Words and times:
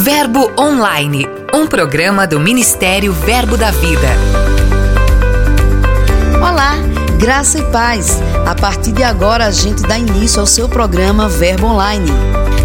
Verbo 0.00 0.52
Online, 0.56 1.26
um 1.52 1.66
programa 1.66 2.24
do 2.24 2.38
Ministério 2.38 3.12
Verbo 3.12 3.56
da 3.56 3.72
Vida. 3.72 4.06
Olá, 6.36 6.76
graça 7.18 7.58
e 7.58 7.62
paz. 7.64 8.20
A 8.46 8.54
partir 8.54 8.92
de 8.92 9.02
agora 9.02 9.46
a 9.46 9.50
gente 9.50 9.82
dá 9.82 9.98
início 9.98 10.38
ao 10.38 10.46
seu 10.46 10.68
programa 10.68 11.28
Verbo 11.28 11.66
Online. 11.66 12.08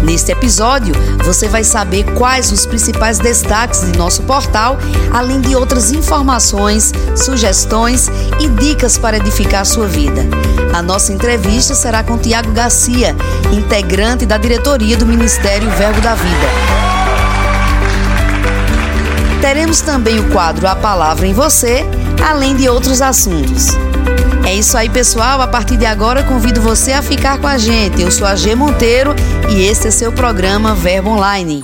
Neste 0.04 0.30
episódio, 0.30 0.94
você 1.24 1.48
vai 1.48 1.64
saber 1.64 2.04
quais 2.14 2.52
os 2.52 2.66
principais 2.66 3.18
destaques 3.18 3.80
de 3.80 3.98
nosso 3.98 4.22
portal, 4.22 4.78
além 5.12 5.40
de 5.40 5.56
outras 5.56 5.90
informações, 5.90 6.92
sugestões 7.16 8.08
e 8.38 8.46
dicas 8.46 8.96
para 8.96 9.16
edificar 9.16 9.66
sua 9.66 9.88
vida. 9.88 10.22
A 10.72 10.80
nossa 10.80 11.12
entrevista 11.12 11.74
será 11.74 12.04
com 12.04 12.16
Tiago 12.16 12.52
Garcia, 12.52 13.14
integrante 13.52 14.24
da 14.24 14.38
diretoria 14.38 14.96
do 14.96 15.04
Ministério 15.04 15.68
Verbo 15.70 16.00
da 16.00 16.14
Vida. 16.14 17.03
Teremos 19.44 19.82
também 19.82 20.18
o 20.18 20.30
quadro 20.30 20.66
A 20.66 20.74
Palavra 20.74 21.26
em 21.26 21.34
Você, 21.34 21.84
além 22.26 22.56
de 22.56 22.66
outros 22.66 23.02
assuntos. 23.02 23.66
É 24.42 24.54
isso 24.54 24.74
aí, 24.74 24.88
pessoal. 24.88 25.42
A 25.42 25.46
partir 25.46 25.76
de 25.76 25.84
agora, 25.84 26.22
convido 26.22 26.62
você 26.62 26.92
a 26.92 27.02
ficar 27.02 27.36
com 27.38 27.46
a 27.46 27.58
gente. 27.58 28.00
Eu 28.00 28.10
sou 28.10 28.26
a 28.26 28.36
G 28.36 28.54
Monteiro 28.54 29.14
e 29.50 29.66
esse 29.66 29.88
é 29.88 29.90
seu 29.90 30.10
programa 30.10 30.74
Verbo 30.74 31.10
Online. 31.10 31.62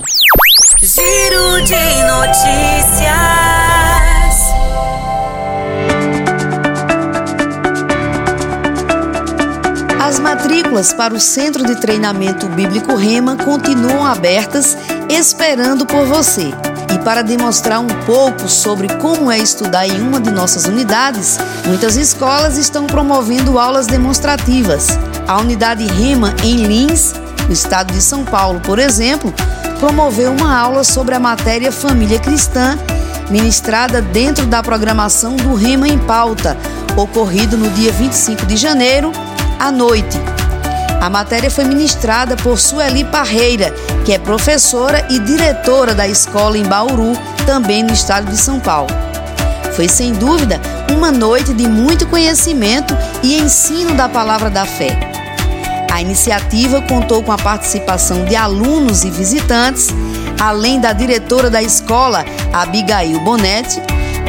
Giro 0.79 1.61
de 1.63 2.03
notícias. 2.03 3.09
As 9.99 10.19
matrículas 10.19 10.93
para 10.93 11.15
o 11.15 11.19
Centro 11.19 11.65
de 11.65 11.81
Treinamento 11.81 12.47
Bíblico 12.47 12.95
Rema 12.95 13.37
continuam 13.37 14.05
abertas, 14.05 14.77
esperando 15.09 15.83
por 15.87 16.05
você. 16.05 16.51
E 16.93 16.99
para 16.99 17.21
demonstrar 17.21 17.79
um 17.79 17.87
pouco 18.05 18.49
sobre 18.49 18.89
como 18.97 19.31
é 19.31 19.37
estudar 19.37 19.87
em 19.87 20.01
uma 20.01 20.19
de 20.19 20.29
nossas 20.29 20.65
unidades, 20.65 21.37
muitas 21.65 21.95
escolas 21.95 22.57
estão 22.57 22.85
promovendo 22.85 23.57
aulas 23.57 23.87
demonstrativas. 23.87 24.87
A 25.27 25.39
unidade 25.39 25.85
Rema 25.85 26.33
em 26.43 26.57
Lins, 26.65 27.13
no 27.47 27.53
estado 27.53 27.93
de 27.93 28.01
São 28.01 28.25
Paulo, 28.25 28.59
por 28.59 28.77
exemplo, 28.77 29.33
promoveu 29.79 30.31
uma 30.31 30.55
aula 30.55 30.83
sobre 30.83 31.15
a 31.15 31.19
matéria 31.19 31.71
Família 31.71 32.19
Cristã, 32.19 32.77
ministrada 33.29 34.01
dentro 34.01 34.45
da 34.45 34.61
programação 34.61 35.37
do 35.37 35.55
Rema 35.55 35.87
em 35.87 35.97
Pauta, 35.97 36.57
ocorrido 36.97 37.57
no 37.57 37.69
dia 37.69 37.91
25 37.93 38.45
de 38.45 38.57
janeiro, 38.57 39.13
à 39.57 39.71
noite. 39.71 40.19
A 41.01 41.09
matéria 41.09 41.49
foi 41.49 41.63
ministrada 41.63 42.35
por 42.35 42.59
Sueli 42.59 43.03
Parreira, 43.03 43.73
que 44.05 44.13
é 44.13 44.19
professora 44.19 45.03
e 45.09 45.17
diretora 45.17 45.95
da 45.95 46.07
escola 46.07 46.55
em 46.55 46.63
Bauru, 46.63 47.13
também 47.43 47.81
no 47.81 47.91
estado 47.91 48.29
de 48.29 48.37
São 48.37 48.59
Paulo. 48.59 48.91
Foi 49.75 49.87
sem 49.87 50.13
dúvida 50.13 50.61
uma 50.95 51.11
noite 51.11 51.55
de 51.55 51.67
muito 51.67 52.05
conhecimento 52.05 52.95
e 53.23 53.35
ensino 53.39 53.95
da 53.95 54.07
palavra 54.07 54.51
da 54.51 54.63
fé. 54.63 54.95
A 55.91 55.99
iniciativa 55.99 56.79
contou 56.83 57.23
com 57.23 57.31
a 57.31 57.37
participação 57.37 58.23
de 58.25 58.35
alunos 58.35 59.03
e 59.03 59.09
visitantes, 59.09 59.87
além 60.39 60.79
da 60.79 60.93
diretora 60.93 61.49
da 61.49 61.63
escola, 61.63 62.23
Abigail 62.53 63.19
Bonetti, 63.21 63.81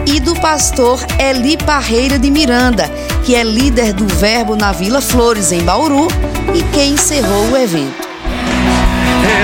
e 0.06 0.18
do 0.20 0.34
pastor 0.36 0.98
Eli 1.18 1.58
Parreira 1.58 2.18
de 2.18 2.30
Miranda, 2.30 2.90
que 3.24 3.34
é 3.36 3.44
líder 3.44 3.92
do 3.92 4.06
Verbo 4.06 4.56
na 4.56 4.72
Vila 4.72 5.00
Flores, 5.00 5.52
em 5.52 5.62
Bauru, 5.62 6.08
e 6.54 6.62
quem 6.74 6.94
encerrou 6.94 7.50
o 7.50 7.56
evento. 7.56 8.08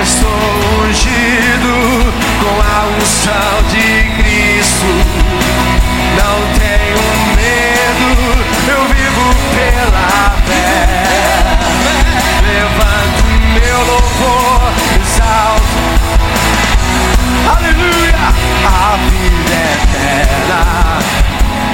Estou 0.01 0.29
ungido 0.83 2.13
com 2.41 2.61
a 2.61 2.87
unção 2.97 3.63
de 3.69 3.87
Cristo. 4.21 4.91
Não 6.17 6.37
tenho 6.59 7.03
medo, 7.35 8.09
eu 8.67 8.81
vivo 8.93 9.25
pela 9.55 10.35
fé. 10.45 10.67
Levanto 12.43 13.23
meu 13.53 13.79
louvor, 13.85 14.73
exalto. 14.99 15.79
Aleluia, 17.49 18.27
a 18.67 18.97
vida 19.09 19.57
eterna. 19.83 20.59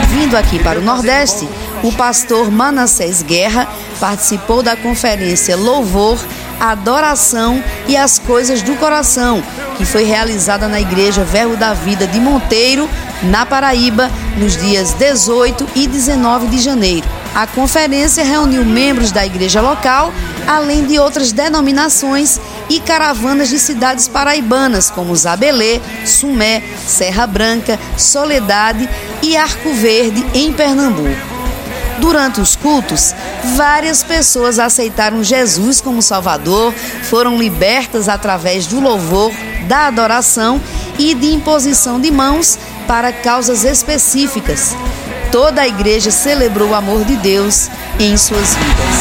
Vindo 0.07 0.35
aqui 0.37 0.59
para 0.59 0.79
o 0.79 0.83
Nordeste, 0.83 1.47
o 1.87 1.91
pastor 1.91 2.49
Manassés 2.49 3.21
Guerra 3.21 3.67
participou 3.99 4.63
da 4.63 4.75
conferência 4.75 5.55
Louvor, 5.55 6.17
Adoração 6.59 7.63
e 7.87 7.95
as 7.95 8.17
Coisas 8.17 8.63
do 8.63 8.75
Coração, 8.77 9.43
que 9.77 9.85
foi 9.85 10.03
realizada 10.03 10.67
na 10.67 10.81
Igreja 10.81 11.23
Verbo 11.23 11.55
da 11.55 11.73
Vida 11.73 12.07
de 12.07 12.19
Monteiro, 12.19 12.89
na 13.23 13.45
Paraíba, 13.45 14.09
nos 14.37 14.57
dias 14.57 14.93
18 14.93 15.67
e 15.75 15.85
19 15.85 16.47
de 16.47 16.59
janeiro. 16.59 17.07
A 17.35 17.45
conferência 17.45 18.23
reuniu 18.23 18.65
membros 18.65 19.11
da 19.11 19.25
igreja 19.25 19.61
local, 19.61 20.13
além 20.47 20.85
de 20.85 20.97
outras 20.97 21.33
denominações 21.33 22.39
e 22.69 22.79
caravanas 22.79 23.49
de 23.49 23.59
cidades 23.59 24.07
paraibanas 24.07 24.89
como 24.89 25.15
Zabelê, 25.15 25.81
Sumé, 26.05 26.63
Serra 26.87 27.27
Branca, 27.27 27.77
Soledade 27.97 28.89
e 29.21 29.35
Arco 29.35 29.73
Verde, 29.73 30.25
em 30.33 30.53
Pernambuco. 30.53 31.34
Durante 31.99 32.41
os 32.41 32.55
cultos, 32.55 33.15
várias 33.55 34.03
pessoas 34.03 34.59
aceitaram 34.59 35.23
Jesus 35.23 35.79
como 35.79 36.01
Salvador, 36.01 36.73
foram 37.03 37.37
libertas 37.37 38.09
através 38.09 38.67
do 38.67 38.79
louvor, 38.79 39.31
da 39.67 39.87
adoração 39.87 40.61
e 40.99 41.13
de 41.13 41.33
imposição 41.33 41.99
de 41.99 42.11
mãos 42.11 42.57
para 42.87 43.11
causas 43.11 43.63
específicas. 43.63 44.75
Toda 45.31 45.61
a 45.61 45.67
igreja 45.67 46.11
celebrou 46.11 46.69
o 46.69 46.75
amor 46.75 47.03
de 47.03 47.15
Deus 47.17 47.69
em 47.99 48.15
suas 48.15 48.55
vidas. 48.55 48.95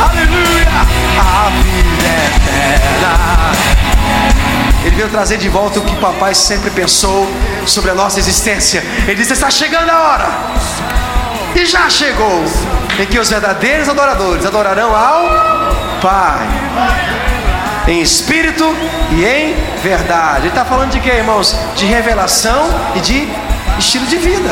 Aleluia, 0.00 0.68
a 1.18 1.50
vida 1.50 2.08
eterna. 2.36 3.50
Ele 4.84 4.96
veio 4.96 5.08
trazer 5.08 5.36
de 5.36 5.48
volta 5.48 5.78
o 5.78 5.84
que 5.84 5.94
papai 5.96 6.34
sempre 6.34 6.70
pensou 6.70 7.28
sobre 7.66 7.90
a 7.90 7.94
nossa 7.94 8.18
existência. 8.18 8.82
Ele 9.06 9.16
disse: 9.16 9.32
Está 9.32 9.50
chegando 9.50 9.90
a 9.90 10.00
hora. 10.00 10.89
E 11.54 11.66
já 11.66 11.90
chegou 11.90 12.44
em 12.98 13.06
que 13.06 13.18
os 13.18 13.28
verdadeiros 13.28 13.88
adoradores 13.88 14.46
adorarão 14.46 14.94
ao 14.94 15.60
Pai. 16.00 16.46
Em 17.88 18.00
espírito 18.00 18.64
e 19.12 19.24
em 19.24 19.54
verdade. 19.82 20.42
Ele 20.42 20.48
está 20.48 20.64
falando 20.64 20.90
de 20.90 21.00
quê, 21.00 21.10
irmãos? 21.10 21.56
De 21.76 21.86
revelação 21.86 22.68
e 22.94 23.00
de 23.00 23.28
estilo 23.78 24.06
de 24.06 24.16
vida. 24.16 24.50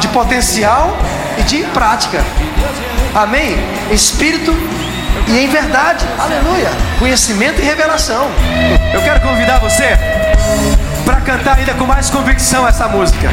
De 0.00 0.08
potencial 0.08 0.96
e 1.38 1.42
de 1.42 1.64
prática. 1.64 2.24
Amém? 3.14 3.56
Espírito 3.90 4.52
e 5.28 5.38
em 5.38 5.48
verdade. 5.48 6.04
Aleluia. 6.18 6.70
Conhecimento 6.98 7.60
e 7.60 7.64
revelação. 7.64 8.30
Eu 8.92 9.02
quero 9.02 9.20
convidar 9.20 9.58
você 9.58 9.96
para 11.04 11.20
cantar 11.20 11.58
ainda 11.58 11.74
com 11.74 11.86
mais 11.86 12.08
convicção 12.10 12.66
essa 12.66 12.88
música. 12.88 13.28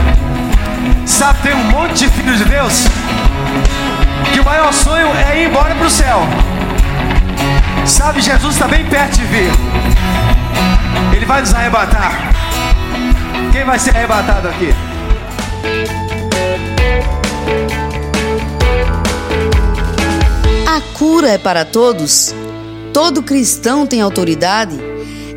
Sabe, 1.09 1.41
tem 1.41 1.53
um 1.53 1.63
monte 1.71 2.05
de 2.05 2.09
filhos 2.09 2.37
de 2.37 2.45
Deus 2.45 2.85
que 4.31 4.39
o 4.39 4.45
maior 4.45 4.71
sonho 4.71 5.07
é 5.07 5.41
ir 5.41 5.47
embora 5.47 5.73
para 5.73 5.87
o 5.87 5.89
céu. 5.89 6.21
Sabe, 7.85 8.21
Jesus 8.21 8.53
está 8.53 8.67
bem 8.67 8.85
perto 8.85 9.17
de 9.17 9.25
vir. 9.25 9.51
Ele 11.13 11.25
vai 11.25 11.41
nos 11.41 11.53
arrebatar. 11.53 12.13
Quem 13.51 13.65
vai 13.65 13.79
ser 13.79 13.97
arrebatado 13.97 14.49
aqui? 14.49 14.73
A 20.67 20.97
cura 20.97 21.29
é 21.29 21.37
para 21.39 21.65
todos? 21.65 22.33
Todo 22.93 23.23
cristão 23.23 23.87
tem 23.87 23.99
autoridade? 23.99 24.88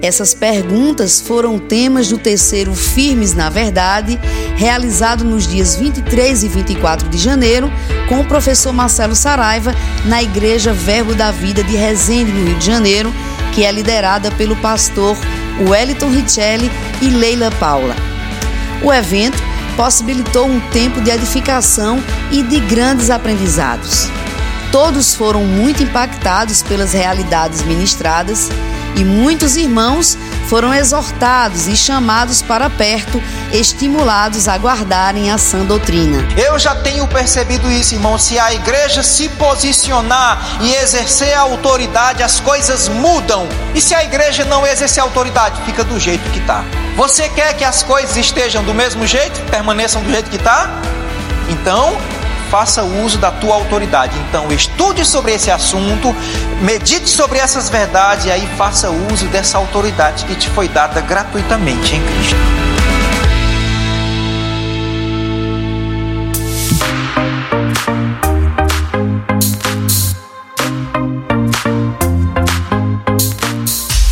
Essas 0.02 0.34
perguntas 0.34 1.20
foram 1.20 1.60
temas 1.60 2.08
do 2.08 2.19
terceiro 2.19 2.75
Firmes 2.75 3.34
na 3.34 3.49
Verdade, 3.49 4.19
realizado 4.56 5.22
nos 5.22 5.46
dias 5.46 5.76
23 5.76 6.43
e 6.43 6.49
24 6.49 7.08
de 7.08 7.16
janeiro, 7.16 7.72
com 8.08 8.19
o 8.19 8.25
professor 8.25 8.72
Marcelo 8.72 9.14
Saraiva, 9.14 9.72
na 10.04 10.20
Igreja 10.20 10.72
Verbo 10.72 11.14
da 11.14 11.31
Vida 11.31 11.62
de 11.62 11.76
Resende, 11.76 12.32
no 12.32 12.46
Rio 12.49 12.58
de 12.58 12.66
Janeiro, 12.66 13.14
que 13.54 13.64
é 13.64 13.70
liderada 13.70 14.28
pelo 14.32 14.56
pastor 14.56 15.16
Wellington 15.69 16.10
Richelli 16.10 16.69
e 17.00 17.06
Leila 17.06 17.52
Paula. 17.60 17.94
O 18.82 18.93
evento 18.93 19.40
possibilitou 19.76 20.48
um 20.48 20.58
tempo 20.70 21.00
de 21.00 21.12
edificação 21.12 22.02
e 22.32 22.43
de 22.43 22.58
grandes 22.58 23.08
aprendizados. 23.08 24.08
Todos 24.72 25.14
foram 25.14 25.44
muito 25.44 25.81
impactados 25.81 26.60
pelas 26.60 26.93
realidades 26.93 27.62
ministradas 27.62 28.48
e 28.97 29.05
muitos 29.05 29.56
irmãos 29.56 30.17
foram 30.49 30.75
exortados 30.75 31.67
e 31.67 31.77
chamados 31.77 32.43
para 32.43 32.69
perto, 32.69 33.23
estimulados 33.53 34.49
a 34.49 34.56
guardarem 34.56 35.31
a 35.31 35.39
sã 35.39 35.65
doutrina. 35.65 36.27
Eu 36.37 36.59
já 36.59 36.75
tenho 36.75 37.06
percebido 37.09 37.71
isso, 37.71 37.94
irmão. 37.94 38.19
Se 38.19 38.39
a 38.39 38.53
igreja 38.53 39.03
se 39.03 39.29
posicionar 39.31 40.59
e 40.61 40.75
exercer 40.75 41.33
a 41.35 41.41
autoridade, 41.41 42.23
as 42.23 42.39
coisas 42.41 42.89
mudam. 42.89 43.49
E 43.75 43.81
se 43.81 43.94
a 43.94 44.05
igreja 44.05 44.44
não 44.44 44.67
exercer 44.67 45.03
a 45.03 45.06
autoridade, 45.06 45.62
fica 45.65 45.83
do 45.85 45.99
jeito 45.99 46.29
que 46.31 46.39
está. 46.39 46.65
Você 46.97 47.29
quer 47.31 47.55
que 47.55 47.65
as 47.65 47.83
coisas 47.83 48.17
estejam 48.17 48.62
do 48.62 48.75
mesmo 48.75 49.06
jeito, 49.06 49.41
permaneçam 49.50 50.03
do 50.03 50.11
jeito 50.11 50.29
que 50.29 50.37
está? 50.37 50.71
Então, 51.49 51.97
faça 52.52 52.82
uso 52.82 53.16
da 53.16 53.31
tua 53.31 53.54
autoridade. 53.54 54.14
Então, 54.28 54.52
estude 54.52 55.06
sobre 55.06 55.32
esse 55.32 55.50
assunto, 55.50 56.14
medite 56.60 57.08
sobre 57.08 57.38
essas 57.38 57.70
verdades 57.70 58.26
e 58.26 58.31
aí 58.31 58.46
faça 58.58 58.90
uso 58.90 59.25
dessa 59.28 59.56
autoridade 59.56 60.26
que 60.26 60.34
te 60.34 60.50
foi 60.50 60.69
dada 60.69 61.00
gratuitamente 61.00 61.96
em 61.96 62.02
Cristo. 62.02 62.37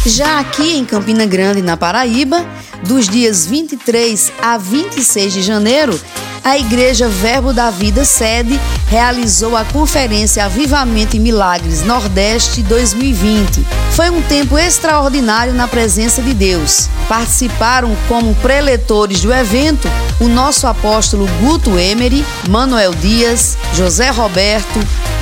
Já 0.07 0.39
aqui 0.41 0.79
em 0.79 0.87
Campina 0.87 1.27
Grande, 1.27 1.61
na 1.61 1.77
Paraíba, 1.77 2.47
dos 2.85 3.07
dias 3.07 3.45
23 3.45 4.33
a 4.41 4.57
26 4.57 5.31
de 5.31 5.43
janeiro, 5.43 6.01
a 6.43 6.57
Igreja 6.57 7.09
Verbo 7.09 7.53
da 7.53 7.71
Vida 7.71 8.05
sede 8.05 8.59
realizou 8.89 9.57
a 9.57 9.65
conferência 9.65 10.45
Avivamento 10.45 11.17
e 11.17 11.21
Milagres 11.21 11.83
Nordeste 11.83 12.63
2020. 12.63 13.65
Foi 13.93 14.11
um 14.11 14.23
tempo 14.23 14.59
extraordinário 14.59 15.53
na 15.53 15.69
presença 15.69 16.23
de 16.23 16.33
Deus. 16.33 16.89
Participaram 17.09 17.95
como 18.09 18.35
preletores 18.37 19.21
do 19.21 19.33
evento 19.33 19.89
o 20.19 20.29
nosso 20.29 20.67
apóstolo 20.67 21.27
Guto 21.41 21.79
Emery, 21.79 22.25
Manuel 22.49 22.95
Dias, 22.95 23.57
José 23.75 24.11
Roberto, 24.11 24.81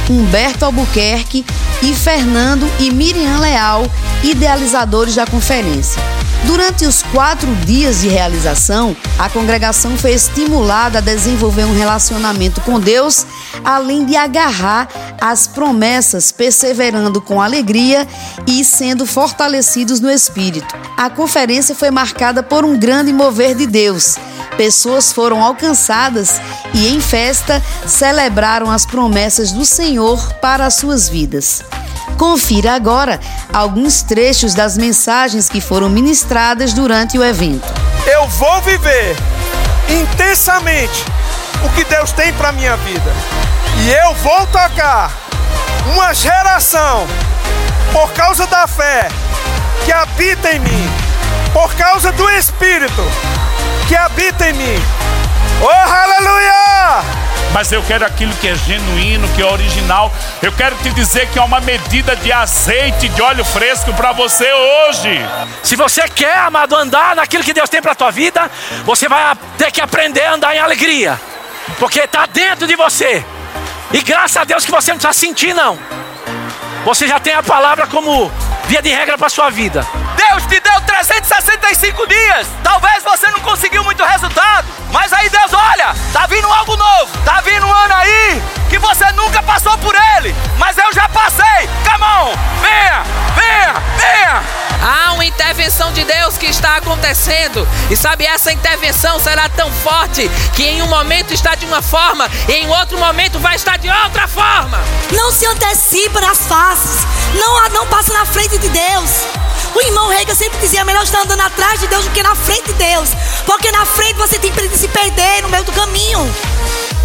Humberto 0.09 0.65
Albuquerque 0.65 1.45
e 1.83 1.95
Fernando 1.95 2.67
e 2.79 2.91
Miriam 2.91 3.39
Leal, 3.39 3.85
idealizadores 4.23 5.15
da 5.15 5.27
conferência. 5.27 6.18
Durante 6.47 6.87
os 6.87 7.03
quatro 7.03 7.55
dias 7.67 8.01
de 8.01 8.09
realização, 8.09 8.97
a 9.19 9.29
congregação 9.29 9.97
foi 9.99 10.13
estimulada 10.13 10.99
a 10.99 11.03
desenvolver 11.03 11.65
um 11.65 11.77
relacionamento 11.77 12.61
com 12.63 12.81
Deus, 12.81 13.27
além 13.65 14.05
de 14.05 14.17
agarrar 14.17 14.89
as 15.21 15.47
promessas, 15.47 16.33
perseverando 16.33 17.21
com 17.21 17.43
alegria 17.43 18.07
e 18.47 18.65
sendo 18.65 19.05
fortalecidos 19.05 20.01
no 20.01 20.11
espírito. 20.11 20.75
A 20.97 21.11
conferência 21.11 21.75
foi 21.75 21.91
marcada 21.91 22.43
por 22.43 22.65
um 22.65 22.79
grande 22.79 23.13
mover 23.13 23.55
de 23.55 23.67
Deus. 23.67 24.17
Pessoas 24.57 25.13
foram 25.13 25.43
alcançadas 25.43 26.41
e, 26.75 26.89
em 26.89 27.01
festa, 27.01 27.63
celebraram 27.87 28.71
as 28.71 28.85
promessas 28.85 29.53
do 29.53 29.65
Senhor 29.65 30.33
para 30.35 30.67
as 30.67 30.75
suas 30.75 31.09
vidas. 31.09 31.63
Confira 32.17 32.75
agora 32.75 33.21
alguns 33.53 34.03
trechos 34.03 34.55
das 34.55 34.77
mensagens 34.77 35.49
que 35.49 35.61
foram 35.61 35.89
ministradas 35.89 36.73
durante 36.73 37.19
o 37.19 37.25
evento. 37.25 37.67
Eu 38.07 38.27
vou 38.29 38.61
viver 38.63 39.17
intensamente 39.89 41.05
o 41.65 41.69
que 41.71 41.85
Deus 41.85 42.13
tem 42.13 42.33
para 42.33 42.53
minha 42.53 42.77
vida. 42.79 43.13
E 43.81 43.91
eu 43.91 44.15
vou 44.17 44.47
tocar 44.47 45.13
uma 45.93 46.13
geração 46.13 47.07
por 47.93 48.13
causa 48.13 48.47
da 48.47 48.67
fé 48.67 49.09
que 49.85 49.93
habita 49.93 50.53
em 50.53 50.59
mim, 50.59 50.91
por 51.53 51.75
causa 51.75 52.13
do 52.13 52.29
Espírito 52.31 53.03
que 53.87 53.97
habita 53.97 54.51
em 54.51 54.53
mim. 54.53 54.83
Oh, 55.63 55.67
aleluia! 55.67 57.18
Mas 57.53 57.73
eu 57.73 57.83
quero 57.83 58.05
aquilo 58.05 58.33
que 58.37 58.49
é 58.49 58.55
genuíno, 58.55 59.29
que 59.35 59.43
é 59.43 59.45
original. 59.45 60.13
Eu 60.43 60.53
quero 60.53 60.77
te 60.77 60.91
dizer 60.91 61.29
que 61.29 61.39
é 61.39 61.43
uma 61.43 61.61
medida 61.61 62.15
de 62.17 62.33
azeite, 62.33 63.09
de 63.09 63.23
óleo 63.23 63.45
fresco 63.45 63.93
para 63.95 64.13
você 64.13 64.51
hoje. 64.53 65.19
Se 65.63 65.77
você 65.77 66.09
quer, 66.09 66.39
amado, 66.39 66.77
andar 66.77 67.17
naquilo 67.17 67.45
que 67.45 67.53
Deus 67.53 67.69
tem 67.69 67.81
para 67.81 67.93
a 67.93 67.95
tua 67.95 68.11
vida, 68.11 68.51
você 68.85 69.09
vai 69.09 69.37
ter 69.57 69.71
que 69.71 69.81
aprender 69.81 70.25
a 70.25 70.35
andar 70.35 70.55
em 70.55 70.59
alegria, 70.59 71.19
porque 71.79 72.01
está 72.01 72.27
dentro 72.27 72.67
de 72.67 72.77
você. 72.77 73.25
E 73.93 74.03
graças 74.03 74.37
a 74.37 74.45
Deus 74.45 74.65
que 74.65 74.71
você 74.71 74.93
não 74.93 74.99
precisa 74.99 75.19
sentir, 75.19 75.55
não. 75.55 75.79
Você 76.85 77.09
já 77.09 77.19
tem 77.19 77.35
a 77.35 77.43
palavra 77.43 77.87
como 77.87 78.31
via 78.67 78.83
de 78.83 78.91
regra 78.91 79.17
para 79.17 79.29
sua 79.29 79.51
vida. 79.51 79.87
Deus 80.17 80.43
te 80.47 80.61
deu 80.61 80.81
365 80.83 82.07
dias. 82.07 82.47
Talvez 82.63 83.03
você 83.03 83.31
não 83.31 83.41
conseguiu 83.41 83.83
muito 83.83 84.05
resultado, 84.05 84.67
mas 84.91 85.13
aí 85.13 85.29
Deus 85.29 85.53
olha, 85.53 85.95
tá 86.13 86.27
vindo 86.27 86.47
algo 86.47 86.77
novo. 86.77 87.19
Tá 87.25 87.41
vindo 87.41 87.67
um 87.67 87.73
ano 87.73 87.95
aí 87.95 88.43
que 88.69 88.79
você 88.79 89.11
nunca 89.13 89.43
passou 89.43 89.77
por 89.79 89.95
ele, 90.17 90.35
mas 90.57 90.77
eu 90.79 90.93
já 90.93 91.09
passei. 91.09 91.69
Come 91.85 92.05
on, 92.05 92.33
venha, 92.61 93.03
venha, 93.35 93.75
venha. 93.97 94.43
Há 94.81 95.13
uma 95.13 95.25
intervenção 95.25 95.93
de 95.93 96.05
Deus 96.05 96.39
que 96.39 96.47
está 96.47 96.77
acontecendo. 96.77 97.67
E 97.91 97.97
sabe, 97.97 98.25
essa 98.25 98.53
intervenção 98.53 99.19
será 99.19 99.49
tão 99.49 99.71
forte 99.73 100.29
que 100.55 100.65
em 100.65 100.83
um 100.83 100.87
momento 100.87 101.35
está 101.35 101.55
de 101.55 101.67
uma 101.67 101.83
forma 101.83 102.29
e 102.49 102.53
em 102.53 102.69
outro 102.69 102.99
momento 102.99 103.39
vai 103.39 103.57
estar 103.57 103.77
de 103.79 103.91
outra 103.91 104.29
forma. 104.29 104.79
Não 105.13 105.33
se 105.33 105.47
antecipa 105.47 106.21
nas 106.21 106.47
faces. 106.47 107.01
Não, 107.35 107.69
não 107.71 107.87
passa 107.89 108.13
na 108.13 108.25
frente 108.25 108.57
de 108.59 108.69
Deus. 108.69 109.27
O 109.79 109.81
irmão 109.81 110.09
Rega 110.09 110.35
sempre 110.35 110.59
dizia: 110.59 110.85
melhor 110.85 111.05
estar 111.05 111.23
andando 111.23 111.43
atrás 111.43 111.79
de 111.79 111.87
Deus 111.87 112.05
do 112.05 112.11
que 112.11 112.21
na 112.21 112.35
frente 112.35 112.67
de 112.67 112.73
Deus. 112.73 113.11
Porque 113.47 113.71
na 113.71 113.87
frente 113.87 114.15
você 114.15 114.37
tem 114.37 114.51
perigo 114.51 114.75
de 114.75 114.81
se 114.81 114.89
perder 114.89 115.43
no 115.43 115.49
meio 115.51 115.63
do 115.63 115.71
caminho. 115.71 116.19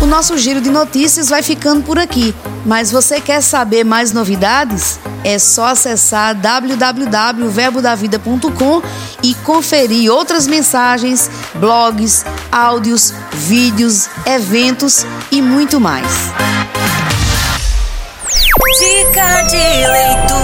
O 0.02 0.08
nosso 0.08 0.36
giro 0.40 0.60
de 0.60 0.72
notícias 0.72 1.30
vai 1.30 1.44
ficando 1.44 1.84
por 1.84 2.00
aqui. 2.00 2.34
Mas 2.66 2.90
você 2.90 3.22
quer 3.22 3.42
saber 3.42 3.84
mais 3.84 4.12
novidades? 4.12 4.98
É 5.24 5.38
só 5.38 5.68
acessar 5.68 6.34
www.verbodavida.com 6.34 8.81
e 9.22 9.36
conferir 9.36 10.12
outras 10.12 10.48
mensagens, 10.48 11.30
blogs, 11.54 12.26
áudios, 12.52 13.14
vídeos, 13.34 14.10
eventos 14.26 15.06
e 15.31 15.44
muito 15.44 15.80
mais. 15.80 16.08
Dica 18.80 19.44
de 19.44 19.88
leitura. 19.88 20.43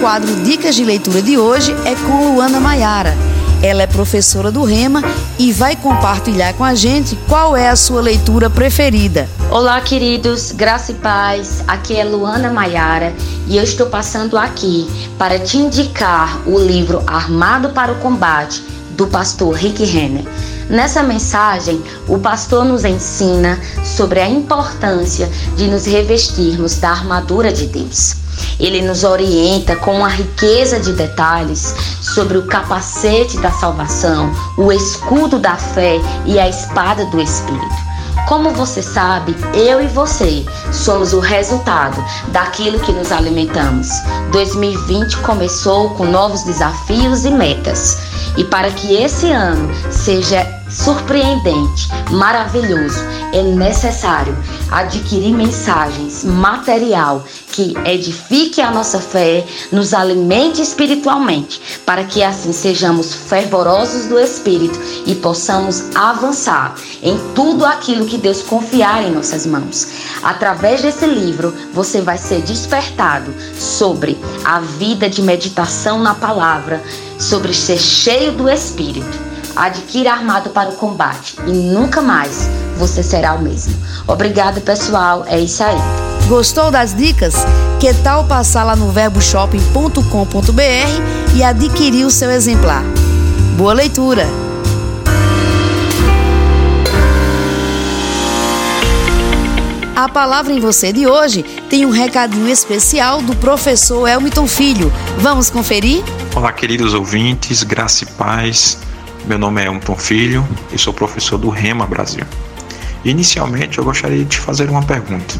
Quadro 0.00 0.34
Dicas 0.36 0.74
de 0.74 0.82
Leitura 0.82 1.20
de 1.20 1.36
hoje 1.36 1.76
é 1.84 1.94
com 1.94 2.32
Luana 2.32 2.58
Maiara. 2.58 3.14
Ela 3.62 3.82
é 3.82 3.86
professora 3.86 4.50
do 4.50 4.64
Rema 4.64 5.02
e 5.38 5.52
vai 5.52 5.76
compartilhar 5.76 6.54
com 6.54 6.64
a 6.64 6.74
gente 6.74 7.18
qual 7.28 7.54
é 7.54 7.68
a 7.68 7.76
sua 7.76 8.00
leitura 8.00 8.48
preferida. 8.48 9.28
Olá, 9.50 9.78
queridos, 9.82 10.52
graça 10.52 10.92
e 10.92 10.94
paz. 10.94 11.62
Aqui 11.68 11.94
é 11.94 12.02
Luana 12.02 12.50
Maiara 12.50 13.12
e 13.46 13.58
eu 13.58 13.62
estou 13.62 13.88
passando 13.88 14.38
aqui 14.38 14.88
para 15.18 15.38
te 15.38 15.58
indicar 15.58 16.48
o 16.48 16.58
livro 16.58 17.02
Armado 17.06 17.68
para 17.68 17.92
o 17.92 17.96
Combate 17.96 18.64
do 18.92 19.06
pastor 19.06 19.54
Rick 19.54 19.84
Renner. 19.84 20.24
Nessa 20.70 21.02
mensagem, 21.02 21.82
o 22.08 22.18
pastor 22.18 22.64
nos 22.64 22.86
ensina 22.86 23.60
sobre 23.84 24.20
a 24.20 24.28
importância 24.28 25.30
de 25.58 25.66
nos 25.66 25.84
revestirmos 25.84 26.76
da 26.76 26.88
armadura 26.88 27.52
de 27.52 27.66
Deus. 27.66 28.29
Ele 28.58 28.82
nos 28.82 29.04
orienta 29.04 29.76
com 29.76 29.96
uma 29.96 30.08
riqueza 30.08 30.78
de 30.78 30.92
detalhes 30.92 31.74
sobre 32.00 32.38
o 32.38 32.46
capacete 32.46 33.38
da 33.38 33.50
salvação, 33.52 34.30
o 34.56 34.72
escudo 34.72 35.38
da 35.38 35.56
fé 35.56 35.96
e 36.26 36.38
a 36.38 36.48
espada 36.48 37.04
do 37.06 37.20
Espírito. 37.20 37.90
Como 38.28 38.50
você 38.50 38.82
sabe, 38.82 39.34
eu 39.54 39.82
e 39.82 39.86
você 39.88 40.44
somos 40.72 41.12
o 41.12 41.20
resultado 41.20 42.02
daquilo 42.28 42.78
que 42.80 42.92
nos 42.92 43.10
alimentamos. 43.10 43.88
2020 44.30 45.16
começou 45.18 45.90
com 45.90 46.04
novos 46.04 46.44
desafios 46.44 47.24
e 47.24 47.30
metas. 47.30 47.98
E 48.36 48.44
para 48.44 48.70
que 48.70 48.94
esse 48.94 49.30
ano 49.32 49.68
seja 49.90 50.59
surpreendente, 50.70 51.88
maravilhoso. 52.10 53.00
É 53.32 53.42
necessário 53.42 54.36
adquirir 54.70 55.34
mensagens, 55.34 56.24
material 56.24 57.24
que 57.52 57.74
edifique 57.84 58.60
a 58.60 58.70
nossa 58.70 59.00
fé, 59.00 59.44
nos 59.72 59.92
alimente 59.92 60.62
espiritualmente, 60.62 61.60
para 61.84 62.04
que 62.04 62.22
assim 62.22 62.52
sejamos 62.52 63.12
fervorosos 63.12 64.06
do 64.06 64.18
Espírito 64.18 64.78
e 65.06 65.14
possamos 65.14 65.84
avançar 65.94 66.74
em 67.02 67.18
tudo 67.34 67.64
aquilo 67.64 68.06
que 68.06 68.18
Deus 68.18 68.42
confiar 68.42 69.02
em 69.02 69.10
nossas 69.10 69.46
mãos. 69.46 69.88
Através 70.22 70.82
desse 70.82 71.06
livro, 71.06 71.54
você 71.72 72.00
vai 72.00 72.18
ser 72.18 72.42
despertado 72.42 73.32
sobre 73.58 74.18
a 74.44 74.60
vida 74.60 75.08
de 75.08 75.22
meditação 75.22 75.98
na 76.00 76.14
palavra, 76.14 76.82
sobre 77.18 77.52
ser 77.52 77.78
cheio 77.78 78.32
do 78.32 78.48
Espírito 78.48 79.29
Adquira 79.56 80.12
armado 80.12 80.50
para 80.50 80.70
o 80.70 80.76
combate 80.76 81.36
e 81.46 81.52
nunca 81.52 82.00
mais 82.00 82.48
você 82.76 83.02
será 83.02 83.34
o 83.34 83.42
mesmo. 83.42 83.74
Obrigado, 84.06 84.60
pessoal. 84.60 85.24
É 85.26 85.38
isso 85.38 85.62
aí. 85.62 85.76
Gostou 86.28 86.70
das 86.70 86.94
dicas? 86.94 87.34
Que 87.78 87.92
tal 87.92 88.24
passar 88.24 88.64
lá 88.64 88.76
no 88.76 88.90
verboshopping.com.br 88.90 91.34
e 91.34 91.42
adquirir 91.42 92.04
o 92.04 92.10
seu 92.10 92.30
exemplar? 92.30 92.82
Boa 93.56 93.72
leitura! 93.72 94.26
A 100.00 100.08
palavra 100.08 100.50
em 100.50 100.60
você 100.60 100.94
de 100.94 101.06
hoje 101.06 101.42
tem 101.68 101.84
um 101.84 101.90
recadinho 101.90 102.48
especial 102.48 103.20
do 103.20 103.36
professor 103.36 104.08
Elmiton 104.08 104.46
Filho. 104.46 104.90
Vamos 105.18 105.50
conferir? 105.50 106.02
Olá, 106.34 106.50
queridos 106.54 106.94
ouvintes, 106.94 107.62
graça 107.62 108.04
e 108.04 108.06
paz. 108.06 108.78
Meu 109.26 109.38
nome 109.38 109.62
é 109.62 109.66
Elton 109.66 109.96
Filho 109.96 110.48
e 110.72 110.78
sou 110.78 110.94
professor 110.94 111.36
do 111.36 111.50
Rema 111.50 111.86
Brasil. 111.86 112.24
Inicialmente, 113.04 113.78
eu 113.78 113.84
gostaria 113.84 114.18
de 114.18 114.24
te 114.24 114.38
fazer 114.38 114.68
uma 114.70 114.82
pergunta. 114.82 115.34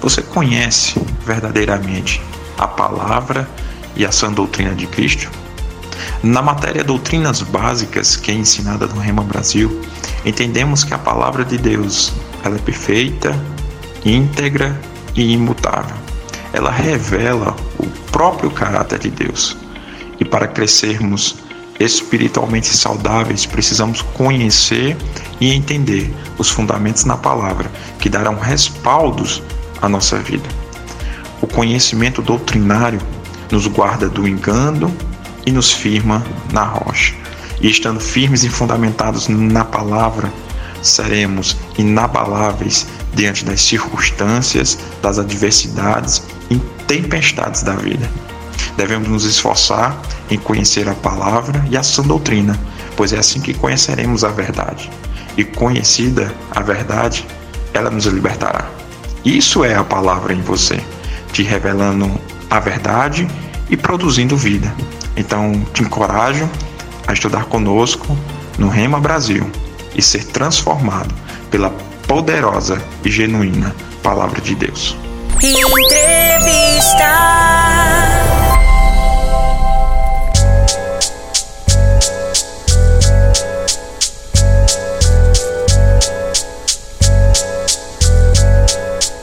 Você 0.00 0.22
conhece 0.22 0.98
verdadeiramente 1.24 2.22
a 2.58 2.66
palavra 2.66 3.48
e 3.94 4.04
a 4.04 4.10
sã 4.10 4.32
doutrina 4.32 4.74
de 4.74 4.86
Cristo? 4.86 5.30
Na 6.22 6.40
matéria 6.40 6.82
Doutrinas 6.82 7.42
Básicas, 7.42 8.16
que 8.16 8.30
é 8.30 8.34
ensinada 8.34 8.86
no 8.86 8.98
Rema 8.98 9.22
Brasil, 9.22 9.80
entendemos 10.24 10.82
que 10.82 10.94
a 10.94 10.98
palavra 10.98 11.44
de 11.44 11.58
Deus 11.58 12.12
ela 12.42 12.56
é 12.56 12.60
perfeita, 12.60 13.38
íntegra 14.04 14.78
e 15.14 15.32
imutável. 15.32 15.96
Ela 16.52 16.70
revela 16.70 17.54
o 17.78 17.86
próprio 18.10 18.50
caráter 18.50 18.98
de 18.98 19.10
Deus. 19.10 19.56
E 20.18 20.24
para 20.24 20.48
crescermos 20.48 21.45
espiritualmente 21.78 22.68
saudáveis, 22.68 23.46
precisamos 23.46 24.02
conhecer 24.02 24.96
e 25.40 25.52
entender 25.52 26.12
os 26.38 26.48
fundamentos 26.48 27.04
na 27.04 27.16
palavra 27.16 27.70
que 27.98 28.08
darão 28.08 28.38
respaldos 28.38 29.42
à 29.80 29.88
nossa 29.88 30.18
vida. 30.18 30.48
O 31.40 31.46
conhecimento 31.46 32.22
doutrinário 32.22 33.00
nos 33.50 33.66
guarda 33.66 34.08
do 34.08 34.26
engano 34.26 34.94
e 35.44 35.52
nos 35.52 35.72
firma 35.72 36.24
na 36.52 36.64
rocha. 36.64 37.14
E 37.60 37.70
estando 37.70 38.00
firmes 38.00 38.44
e 38.44 38.48
fundamentados 38.48 39.28
na 39.28 39.64
palavra, 39.64 40.32
seremos 40.82 41.56
inabaláveis 41.78 42.86
diante 43.14 43.44
das 43.44 43.60
circunstâncias, 43.60 44.78
das 45.00 45.18
adversidades 45.18 46.22
e 46.50 46.56
tempestades 46.86 47.62
da 47.62 47.74
vida. 47.74 48.08
Devemos 48.76 49.08
nos 49.08 49.24
esforçar 49.24 49.98
em 50.30 50.38
conhecer 50.38 50.88
a 50.88 50.94
palavra 50.94 51.64
e 51.70 51.76
a 51.76 51.82
sã 51.82 52.02
doutrina, 52.02 52.58
pois 52.96 53.12
é 53.12 53.18
assim 53.18 53.40
que 53.40 53.54
conheceremos 53.54 54.24
a 54.24 54.28
verdade. 54.28 54.90
E 55.36 55.44
conhecida 55.44 56.34
a 56.50 56.60
verdade, 56.60 57.26
ela 57.72 57.90
nos 57.90 58.06
libertará. 58.06 58.66
Isso 59.24 59.64
é 59.64 59.74
a 59.74 59.84
palavra 59.84 60.32
em 60.32 60.40
você, 60.40 60.80
te 61.32 61.42
revelando 61.42 62.10
a 62.48 62.60
verdade 62.60 63.28
e 63.68 63.76
produzindo 63.76 64.36
vida. 64.36 64.72
Então, 65.16 65.64
te 65.72 65.82
encorajo 65.82 66.48
a 67.06 67.12
estudar 67.12 67.44
conosco 67.46 68.16
no 68.58 68.68
Rema 68.68 69.00
Brasil 69.00 69.50
e 69.94 70.02
ser 70.02 70.24
transformado 70.24 71.14
pela 71.50 71.70
poderosa 72.06 72.80
e 73.04 73.10
genuína 73.10 73.74
palavra 74.02 74.40
de 74.40 74.54
Deus. 74.54 74.96
Entrevista 75.42 77.06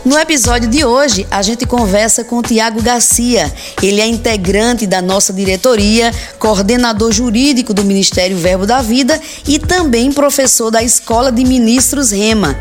No 0.05 0.19
episódio 0.19 0.67
de 0.67 0.83
hoje, 0.83 1.25
a 1.31 1.41
gente 1.41 1.65
conversa 1.65 2.25
com 2.25 2.41
Tiago 2.41 2.81
Garcia. 2.81 3.49
Ele 3.81 4.01
é 4.01 4.05
integrante 4.05 4.85
da 4.85 5.01
nossa 5.01 5.31
diretoria, 5.31 6.11
coordenador 6.37 7.09
jurídico 7.13 7.73
do 7.73 7.85
Ministério 7.85 8.35
Verbo 8.35 8.65
da 8.65 8.81
Vida 8.81 9.17
e 9.47 9.57
também 9.57 10.11
professor 10.11 10.69
da 10.69 10.83
Escola 10.83 11.31
de 11.31 11.45
Ministros 11.45 12.11
Rema. 12.11 12.53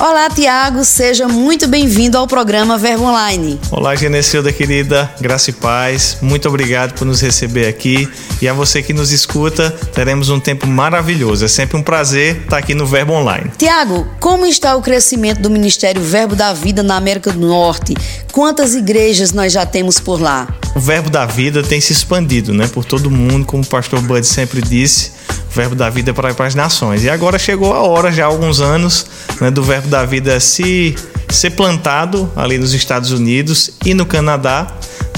Olá, 0.00 0.30
Tiago, 0.30 0.82
seja 0.82 1.28
muito 1.28 1.68
bem-vindo 1.68 2.16
ao 2.16 2.26
programa 2.26 2.78
Verbo 2.78 3.04
Online. 3.04 3.60
Olá, 3.70 3.94
Genecilda 3.94 4.50
querida, 4.50 5.12
graça 5.20 5.50
e 5.50 5.52
paz. 5.52 6.16
Muito 6.22 6.48
obrigado 6.48 6.94
por 6.94 7.04
nos 7.04 7.20
receber 7.20 7.68
aqui. 7.68 8.08
E 8.40 8.48
a 8.48 8.54
você 8.54 8.82
que 8.82 8.94
nos 8.94 9.12
escuta, 9.12 9.70
teremos 9.92 10.30
um 10.30 10.40
tempo 10.40 10.66
maravilhoso. 10.66 11.44
É 11.44 11.48
sempre 11.48 11.76
um 11.76 11.82
prazer 11.82 12.44
estar 12.44 12.56
aqui 12.56 12.72
no 12.72 12.86
Verbo 12.86 13.12
Online. 13.12 13.50
Tiago, 13.58 14.08
como 14.18 14.46
está 14.46 14.74
o 14.74 14.80
crescimento 14.80 15.42
do 15.42 15.50
Ministério 15.50 16.00
Verbo 16.00 16.34
da 16.34 16.54
Vida? 16.54 16.77
Vida 16.78 16.82
na 16.82 16.96
América 16.96 17.32
do 17.32 17.40
Norte? 17.40 17.94
Quantas 18.32 18.74
igrejas 18.74 19.32
nós 19.32 19.52
já 19.52 19.66
temos 19.66 19.98
por 19.98 20.20
lá? 20.20 20.46
O 20.74 20.80
verbo 20.80 21.10
da 21.10 21.26
vida 21.26 21.62
tem 21.62 21.80
se 21.80 21.92
expandido, 21.92 22.54
né, 22.54 22.68
por 22.68 22.84
todo 22.84 23.10
mundo, 23.10 23.44
como 23.44 23.62
o 23.62 23.66
pastor 23.66 24.00
Bud 24.00 24.24
sempre 24.24 24.62
disse. 24.62 25.10
O 25.50 25.54
verbo 25.54 25.74
da 25.74 25.90
vida 25.90 26.10
é 26.10 26.12
para, 26.14 26.32
para 26.34 26.46
as 26.46 26.54
nações. 26.54 27.02
E 27.02 27.10
agora 27.10 27.38
chegou 27.38 27.72
a 27.72 27.80
hora, 27.80 28.12
já 28.12 28.24
há 28.24 28.26
alguns 28.26 28.60
anos, 28.60 29.06
né, 29.40 29.50
do 29.50 29.62
verbo 29.62 29.88
da 29.88 30.04
vida 30.04 30.38
se 30.38 30.94
ser 31.30 31.50
plantado 31.50 32.30
ali 32.36 32.56
nos 32.58 32.72
Estados 32.72 33.10
Unidos 33.10 33.72
e 33.84 33.92
no 33.92 34.06
Canadá, 34.06 34.68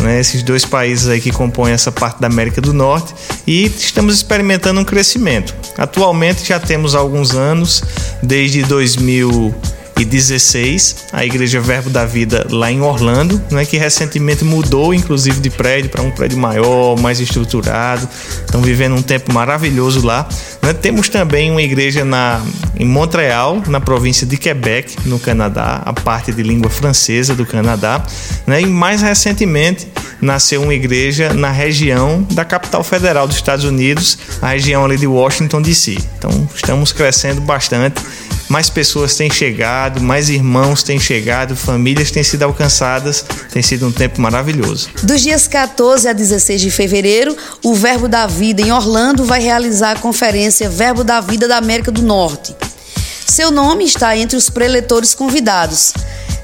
né, 0.00 0.18
esses 0.18 0.42
dois 0.42 0.64
países 0.64 1.08
aí 1.08 1.20
que 1.20 1.30
compõem 1.30 1.72
essa 1.72 1.92
parte 1.92 2.20
da 2.20 2.26
América 2.26 2.60
do 2.60 2.72
Norte, 2.72 3.14
e 3.46 3.66
estamos 3.66 4.14
experimentando 4.14 4.80
um 4.80 4.84
crescimento. 4.84 5.54
Atualmente 5.76 6.48
já 6.48 6.58
temos 6.58 6.94
alguns 6.94 7.32
anos, 7.32 7.82
desde 8.22 8.62
2000 8.62 9.54
2016, 10.04 11.06
a 11.12 11.24
Igreja 11.24 11.60
Verbo 11.60 11.90
da 11.90 12.04
Vida 12.04 12.46
lá 12.50 12.70
em 12.70 12.80
Orlando, 12.80 13.40
né, 13.50 13.64
que 13.64 13.76
recentemente 13.76 14.44
mudou 14.44 14.94
inclusive 14.94 15.40
de 15.40 15.50
prédio 15.50 15.90
para 15.90 16.02
um 16.02 16.10
prédio 16.10 16.38
maior, 16.38 16.98
mais 16.98 17.20
estruturado. 17.20 18.08
Estão 18.40 18.60
vivendo 18.62 18.94
um 18.94 19.02
tempo 19.02 19.32
maravilhoso 19.32 20.04
lá. 20.04 20.28
Né? 20.62 20.72
Temos 20.72 21.08
também 21.08 21.50
uma 21.50 21.62
igreja 21.62 22.04
na, 22.04 22.40
em 22.76 22.86
Montreal, 22.86 23.62
na 23.66 23.80
província 23.80 24.26
de 24.26 24.36
Quebec, 24.36 24.96
no 25.06 25.18
Canadá, 25.18 25.82
a 25.84 25.92
parte 25.92 26.32
de 26.32 26.42
língua 26.42 26.70
francesa 26.70 27.34
do 27.34 27.44
Canadá. 27.44 28.04
Né? 28.46 28.62
E 28.62 28.66
mais 28.66 29.02
recentemente 29.02 29.88
nasceu 30.20 30.62
uma 30.62 30.74
igreja 30.74 31.32
na 31.32 31.50
região 31.50 32.26
da 32.32 32.44
capital 32.44 32.82
federal 32.82 33.26
dos 33.26 33.36
Estados 33.36 33.64
Unidos, 33.64 34.18
a 34.40 34.48
região 34.48 34.84
ali 34.84 34.96
de 34.96 35.06
Washington 35.06 35.62
DC. 35.62 35.98
Então 36.18 36.48
estamos 36.54 36.92
crescendo 36.92 37.40
bastante 37.40 38.00
mais 38.50 38.68
pessoas 38.68 39.14
têm 39.14 39.30
chegado, 39.30 40.00
mais 40.00 40.28
irmãos 40.28 40.82
têm 40.82 40.98
chegado, 40.98 41.54
famílias 41.54 42.10
têm 42.10 42.24
sido 42.24 42.42
alcançadas. 42.42 43.24
Tem 43.52 43.62
sido 43.62 43.86
um 43.86 43.92
tempo 43.92 44.20
maravilhoso. 44.20 44.88
Dos 45.04 45.20
dias 45.20 45.46
14 45.46 46.08
a 46.08 46.12
16 46.12 46.60
de 46.60 46.70
fevereiro, 46.70 47.36
o 47.62 47.74
Verbo 47.74 48.08
da 48.08 48.26
Vida 48.26 48.60
em 48.60 48.72
Orlando 48.72 49.24
vai 49.24 49.40
realizar 49.40 49.92
a 49.92 50.00
conferência 50.00 50.68
Verbo 50.68 51.04
da 51.04 51.20
Vida 51.20 51.46
da 51.46 51.58
América 51.58 51.92
do 51.92 52.02
Norte. 52.02 52.56
Seu 53.24 53.52
nome 53.52 53.84
está 53.84 54.16
entre 54.16 54.36
os 54.36 54.50
preletores 54.50 55.14
convidados. 55.14 55.94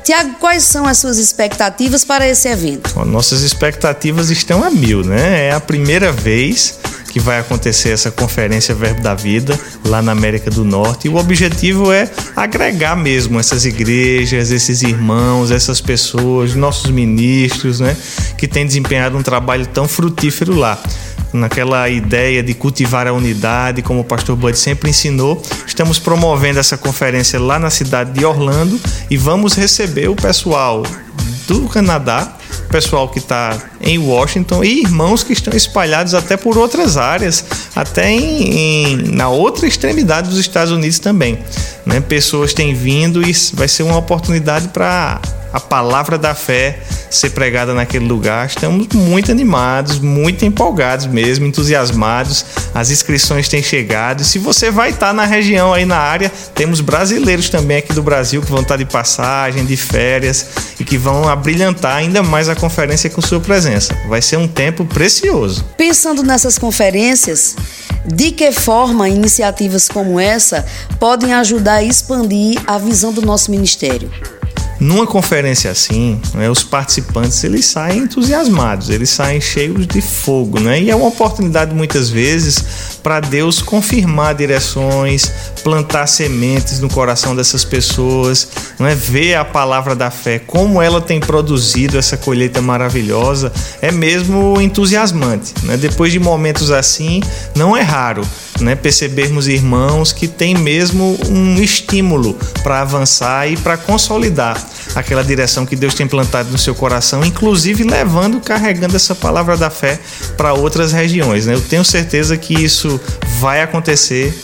Tiago, 0.05 0.37
quais 0.39 0.63
são 0.63 0.87
as 0.87 0.99
suas 0.99 1.19
expectativas 1.19 2.05
para 2.05 2.29
esse 2.29 2.47
evento? 2.47 3.05
Nossas 3.05 3.43
expectativas 3.43 4.31
estão 4.31 4.63
a 4.63 4.71
mil, 4.71 5.03
né? 5.03 5.49
É 5.49 5.51
a 5.51 5.59
primeira 5.59 6.13
vez 6.13 6.79
que 7.17 7.21
vai 7.21 7.39
acontecer 7.39 7.89
essa 7.89 8.11
conferência 8.11 8.75
Verbo 8.75 9.01
da 9.01 9.15
Vida 9.15 9.59
lá 9.87 10.03
na 10.03 10.13
América 10.13 10.51
do 10.51 10.67
Norte. 10.67 11.07
E 11.07 11.09
o 11.09 11.17
objetivo 11.17 11.91
é 11.91 12.11
agregar 12.37 12.95
mesmo 12.95 13.41
essas 13.41 13.65
igrejas, 13.65 14.51
esses 14.51 14.83
irmãos, 14.83 15.51
essas 15.51 15.81
pessoas, 15.81 16.55
nossos 16.55 16.91
ministros, 16.91 17.81
né, 17.81 17.97
que 18.37 18.47
têm 18.47 18.67
desempenhado 18.67 19.17
um 19.17 19.23
trabalho 19.23 19.67
tão 19.67 19.89
frutífero 19.89 20.55
lá 20.55 20.79
naquela 21.37 21.89
ideia 21.89 22.43
de 22.43 22.55
cultivar 22.55 23.07
a 23.07 23.13
unidade, 23.13 23.83
como 23.83 24.01
o 24.01 24.05
pastor 24.05 24.37
Bud 24.37 24.59
sempre 24.59 24.91
ensinou. 24.91 25.43
Estamos 25.67 25.99
promovendo 25.99 26.59
essa 26.59 26.77
conferência 26.77 27.39
lá 27.41 27.59
na 27.59 27.71
cidade 27.71 28.13
de 28.13 28.25
Orlando 28.25 28.81
e 29.11 29.17
vamos 29.17 29.55
receber 29.55 30.09
o 30.09 30.17
pessoal 30.17 30.83
do 31.47 31.69
Canadá, 31.69 32.37
pessoal 32.69 33.09
que 33.09 33.19
está 33.19 33.57
em 33.81 33.99
Washington 33.99 34.65
e 34.65 34.83
irmãos 34.83 35.23
que 35.23 35.33
estão 35.33 35.57
espalhados 35.57 36.15
até 36.15 36.37
por 36.37 36.59
outras 36.59 36.97
áreas, 36.97 37.45
até 37.75 38.11
em, 38.11 38.43
em, 38.43 38.97
na 39.13 39.29
outra 39.29 39.67
extremidade 39.67 40.29
dos 40.29 40.39
Estados 40.39 40.73
Unidos 40.73 40.99
também. 40.99 41.39
Né? 41.85 42.01
Pessoas 42.01 42.53
têm 42.53 42.75
vindo 42.75 43.23
e 43.23 43.33
vai 43.55 43.69
ser 43.69 43.85
uma 43.85 43.97
oportunidade 43.97 44.69
para 44.69 45.21
a 45.53 45.61
palavra 45.61 46.19
da 46.19 46.35
fé 46.35 46.79
ser 47.11 47.31
pregada 47.31 47.75
naquele 47.75 48.07
lugar. 48.07 48.47
Estamos 48.47 48.89
muito 48.95 49.31
animados, 49.31 49.99
muito 49.99 50.45
empolgados 50.45 51.07
mesmo, 51.07 51.47
entusiasmados. 51.47 52.45
As 52.75 52.91
inscrições 52.91 53.49
têm 53.49 53.63
chegado. 53.63 54.23
E 54.23 54.25
se 54.25 54.39
você 54.39 54.71
vai 54.71 54.91
estar 54.91 55.13
na 55.13 55.25
região 55.25 55.73
aí 55.73 55.85
na 55.85 55.99
área, 55.99 56.31
temos 56.55 56.81
brasileiros 56.81 57.49
também 57.49 57.79
aqui 57.79 57.93
do 57.93 58.03
Brasil 58.03 58.43
que 58.43 58.51
vão 58.51 58.63
estar 58.63 58.77
de 58.77 58.85
passagem, 58.85 59.65
de 59.65 59.77
férias 59.77 60.47
e 60.79 60.85
que 60.85 60.99
vão 60.99 61.29
abrilhantar 61.29 61.97
ainda 61.97 62.23
mais 62.23 62.49
a 62.49 62.55
conferência 62.55 63.09
com 63.11 63.21
sua 63.21 63.41
presença. 63.41 63.97
Vai 64.09 64.21
ser 64.21 64.37
um 64.37 64.49
tempo 64.49 64.85
precioso. 64.85 65.65
Pensando 65.77 66.23
nessas 66.23 66.59
conferências, 66.59 67.57
de 68.07 68.31
que 68.31 68.53
forma 68.53 69.09
iniciativas 69.09 69.89
como 69.89 70.21
essa 70.21 70.65
podem 71.01 71.35
ajudar 71.35 71.77
a 71.77 71.83
expandir 71.83 72.61
a 72.67 72.79
visão 72.79 73.13
do 73.13 73.23
nosso 73.23 73.51
ministério? 73.51 74.11
Numa 74.79 75.07
conferência 75.07 75.71
assim, 75.71 76.21
né, 76.35 76.51
os 76.51 76.63
participantes 76.63 77.43
eles 77.45 77.65
saem 77.65 78.01
entusiasmados, 78.01 78.91
eles 78.91 79.09
saem 79.11 79.41
cheios 79.41 79.87
de 79.87 80.03
fogo, 80.03 80.61
né? 80.61 80.83
E 80.83 80.91
é 80.91 80.97
uma 80.97 81.09
oportunidade 81.09 81.75
muitas 81.75 82.11
vezes 82.11 82.96
para 83.07 83.21
Deus 83.21 83.63
confirmar 83.63 84.35
direções, 84.35 85.31
plantar 85.63 86.09
sementes 86.09 86.81
no 86.81 86.89
coração 86.89 87.37
dessas 87.37 87.65
pessoas, 87.65 88.49
não 88.81 88.87
é? 88.89 88.97
Ver 88.97 89.37
a 89.37 89.45
palavra 89.45 89.95
da 89.95 90.11
fé, 90.11 90.41
como 90.41 90.83
ela 90.83 91.01
tem 91.01 91.21
produzido 91.21 91.97
essa 91.97 92.17
colheita 92.17 92.61
maravilhosa, 92.61 93.53
é 93.81 93.93
mesmo 93.93 94.61
entusiasmante, 94.61 95.55
né? 95.63 95.77
Depois 95.77 96.11
de 96.11 96.19
momentos 96.19 96.73
assim, 96.73 97.23
não 97.55 97.77
é 97.77 97.83
raro 97.83 98.27
né, 98.61 98.75
percebermos 98.75 99.49
irmãos 99.49 100.13
que 100.13 100.27
têm 100.27 100.55
mesmo 100.55 101.19
um 101.29 101.57
estímulo 101.61 102.35
para 102.63 102.81
avançar 102.81 103.49
e 103.51 103.57
para 103.57 103.77
consolidar 103.77 104.57
aquela 104.95 105.23
direção 105.23 105.67
que 105.67 105.77
Deus 105.77 105.95
tem 105.95 106.07
plantado 106.07 106.51
no 106.51 106.59
seu 106.59 106.75
coração, 106.75 107.25
inclusive 107.25 107.85
levando, 107.85 108.41
carregando 108.41 108.97
essa 108.97 109.15
palavra 109.15 109.57
da 109.57 109.69
fé 109.69 109.99
para 110.37 110.55
outras 110.55 110.93
regiões. 110.93 111.47
Né? 111.47 111.55
Eu 111.55 111.61
tenho 111.61 111.85
certeza 111.85 112.37
que 112.37 112.55
isso 112.55 112.96
vai 113.39 113.63
acontecer 113.63 114.35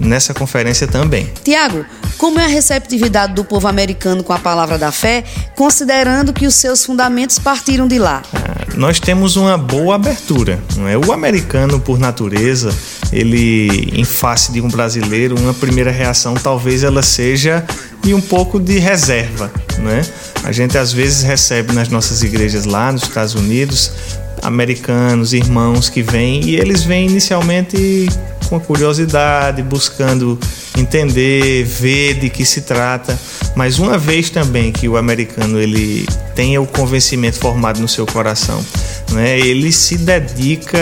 nessa 0.00 0.32
conferência 0.32 0.88
também. 0.88 1.30
Tiago, 1.44 1.84
como 2.16 2.40
é 2.40 2.44
a 2.44 2.48
receptividade 2.48 3.34
do 3.34 3.44
povo 3.44 3.68
americano 3.68 4.24
com 4.24 4.32
a 4.32 4.38
palavra 4.38 4.78
da 4.78 4.90
fé, 4.90 5.24
considerando 5.54 6.32
que 6.32 6.46
os 6.46 6.54
seus 6.54 6.84
fundamentos 6.84 7.38
partiram 7.38 7.86
de 7.86 7.98
lá? 7.98 8.22
Ah, 8.34 8.66
nós 8.76 8.98
temos 8.98 9.36
uma 9.36 9.58
boa 9.58 9.94
abertura. 9.94 10.58
Não 10.76 10.88
é? 10.88 10.96
O 10.96 11.12
americano, 11.12 11.78
por 11.78 11.98
natureza, 11.98 12.74
ele, 13.12 13.90
em 13.94 14.04
face 14.04 14.52
de 14.52 14.60
um 14.60 14.68
brasileiro, 14.68 15.38
uma 15.38 15.54
primeira 15.54 15.90
reação 15.90 16.34
talvez 16.34 16.82
ela 16.82 17.02
seja 17.02 17.64
de 18.02 18.14
um 18.14 18.20
pouco 18.20 18.58
de 18.58 18.78
reserva. 18.78 19.50
Né? 19.78 20.02
A 20.44 20.52
gente 20.52 20.78
às 20.78 20.92
vezes 20.92 21.22
recebe 21.22 21.72
nas 21.72 21.88
nossas 21.88 22.22
igrejas 22.22 22.64
lá 22.64 22.90
nos 22.90 23.02
Estados 23.02 23.34
Unidos 23.34 23.92
americanos, 24.42 25.32
irmãos 25.32 25.88
que 25.88 26.02
vêm 26.02 26.44
e 26.44 26.56
eles 26.56 26.84
vêm 26.84 27.06
inicialmente 27.06 28.08
com 28.48 28.58
curiosidade, 28.58 29.62
buscando 29.62 30.38
entender, 30.76 31.64
ver 31.64 32.14
de 32.14 32.28
que 32.28 32.44
se 32.44 32.62
trata, 32.62 33.18
mas 33.54 33.78
uma 33.78 33.96
vez 33.96 34.28
também 34.28 34.72
que 34.72 34.88
o 34.88 34.96
americano 34.96 35.60
ele 35.60 36.06
tenha 36.34 36.60
o 36.60 36.66
convencimento 36.66 37.38
formado 37.38 37.80
no 37.80 37.88
seu 37.88 38.06
coração, 38.06 38.64
né, 39.12 39.38
ele 39.38 39.72
se 39.72 39.98
dedica 39.98 40.78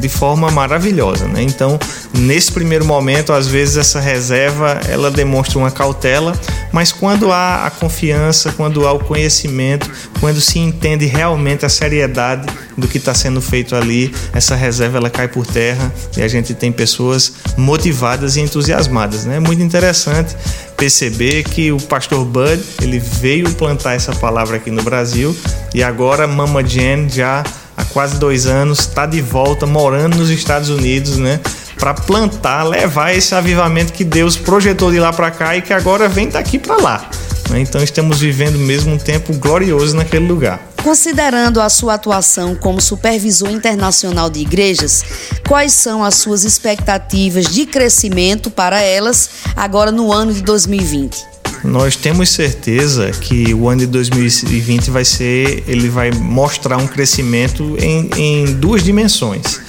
de 0.00 0.08
forma 0.08 0.50
maravilhosa, 0.50 1.26
né? 1.26 1.42
Então, 1.42 1.78
nesse 2.14 2.52
primeiro 2.52 2.84
momento, 2.84 3.32
às 3.32 3.46
vezes 3.46 3.76
essa 3.76 4.00
reserva 4.00 4.80
ela 4.88 5.10
demonstra 5.10 5.58
uma 5.58 5.70
cautela, 5.70 6.38
mas 6.72 6.92
quando 6.92 7.32
há 7.32 7.66
a 7.66 7.70
confiança, 7.70 8.52
quando 8.52 8.86
há 8.86 8.92
o 8.92 9.00
conhecimento, 9.00 9.90
quando 10.20 10.40
se 10.40 10.58
entende 10.58 11.06
realmente 11.06 11.66
a 11.66 11.68
seriedade 11.68 12.46
do 12.76 12.86
que 12.86 12.98
está 12.98 13.14
sendo 13.14 13.40
feito 13.40 13.74
ali, 13.74 14.14
essa 14.32 14.54
reserva 14.54 14.98
ela 14.98 15.10
cai 15.10 15.28
por 15.28 15.46
terra 15.46 15.92
e 16.16 16.22
a 16.22 16.28
gente 16.28 16.54
tem 16.54 16.70
pessoas 16.72 17.32
motivadas 17.56 18.36
e 18.36 18.40
entusiasmadas, 18.40 19.24
né? 19.24 19.36
É 19.36 19.40
muito 19.40 19.62
interessante 19.62 20.36
perceber 20.80 21.44
que 21.44 21.70
o 21.70 21.78
pastor 21.78 22.24
Bud, 22.24 22.58
ele 22.80 22.98
veio 22.98 23.50
plantar 23.50 23.92
essa 23.92 24.14
palavra 24.14 24.56
aqui 24.56 24.70
no 24.70 24.82
Brasil 24.82 25.36
e 25.74 25.82
agora 25.82 26.26
Mama 26.26 26.64
Jen 26.64 27.06
já 27.06 27.44
há 27.76 27.84
quase 27.84 28.18
dois 28.18 28.46
anos 28.46 28.78
está 28.78 29.04
de 29.04 29.20
volta 29.20 29.66
morando 29.66 30.16
nos 30.16 30.30
Estados 30.30 30.70
Unidos, 30.70 31.18
né? 31.18 31.38
Para 31.78 31.92
plantar, 31.92 32.62
levar 32.64 33.14
esse 33.14 33.34
avivamento 33.34 33.92
que 33.92 34.04
Deus 34.04 34.38
projetou 34.38 34.90
de 34.90 34.98
lá 34.98 35.12
para 35.12 35.30
cá 35.30 35.54
e 35.54 35.60
que 35.60 35.74
agora 35.74 36.08
vem 36.08 36.30
daqui 36.30 36.58
para 36.58 36.76
lá. 36.78 37.10
Né? 37.50 37.60
Então 37.60 37.82
estamos 37.82 38.20
vivendo 38.20 38.58
mesmo 38.58 38.94
um 38.94 38.98
tempo 38.98 39.34
glorioso 39.34 39.94
naquele 39.96 40.26
lugar. 40.26 40.60
Considerando 40.82 41.60
a 41.60 41.68
sua 41.68 41.94
atuação 41.94 42.54
como 42.54 42.80
supervisor 42.80 43.50
internacional 43.50 44.30
de 44.30 44.40
igrejas, 44.40 45.04
quais 45.46 45.74
são 45.74 46.02
as 46.02 46.14
suas 46.14 46.44
expectativas 46.44 47.46
de 47.46 47.66
crescimento 47.66 48.50
para 48.50 48.80
elas 48.80 49.28
agora 49.54 49.92
no 49.92 50.10
ano 50.10 50.32
de 50.32 50.40
2020? 50.40 51.28
Nós 51.62 51.94
temos 51.94 52.30
certeza 52.30 53.10
que 53.10 53.52
o 53.52 53.68
ano 53.68 53.80
de 53.80 53.86
2020 53.88 54.90
vai 54.90 55.04
ser, 55.04 55.62
ele 55.66 55.90
vai 55.90 56.10
mostrar 56.10 56.78
um 56.78 56.86
crescimento 56.86 57.76
em, 57.78 58.08
em 58.16 58.54
duas 58.54 58.82
dimensões. 58.82 59.60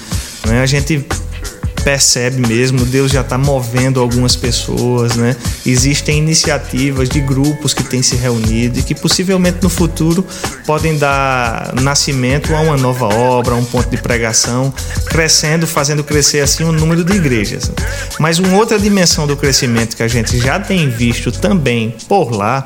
Né? 0.46 0.62
A 0.62 0.66
gente 0.66 1.04
percebe 1.82 2.46
mesmo, 2.46 2.84
Deus 2.84 3.10
já 3.10 3.20
está 3.20 3.36
movendo 3.36 4.00
algumas 4.00 4.36
pessoas, 4.36 5.16
né? 5.16 5.36
Existem 5.66 6.18
iniciativas 6.18 7.08
de 7.08 7.20
grupos 7.20 7.74
que 7.74 7.82
têm 7.82 8.02
se 8.02 8.16
reunido 8.16 8.78
e 8.78 8.82
que 8.82 8.94
possivelmente 8.94 9.58
no 9.62 9.68
futuro 9.68 10.24
podem 10.66 10.96
dar 10.96 11.74
nascimento 11.80 12.54
a 12.54 12.60
uma 12.60 12.76
nova 12.76 13.06
obra, 13.06 13.54
a 13.54 13.56
um 13.56 13.64
ponto 13.64 13.88
de 13.90 13.96
pregação, 13.96 14.72
crescendo, 15.06 15.66
fazendo 15.66 16.04
crescer 16.04 16.40
assim 16.40 16.64
o 16.64 16.72
número 16.72 17.04
de 17.04 17.14
igrejas. 17.14 17.70
Mas 18.18 18.38
uma 18.38 18.56
outra 18.56 18.78
dimensão 18.78 19.26
do 19.26 19.36
crescimento 19.36 19.96
que 19.96 20.02
a 20.02 20.08
gente 20.08 20.38
já 20.38 20.58
tem 20.60 20.88
visto 20.88 21.32
também 21.32 21.94
por 22.08 22.30
lá, 22.32 22.62